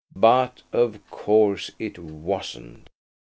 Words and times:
But 0.15 0.63
of 0.73 1.07
course 1.11 1.69
it 1.77 1.99
wasn't. 1.99 2.89